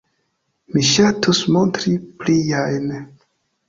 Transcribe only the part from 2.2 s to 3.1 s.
pliajn.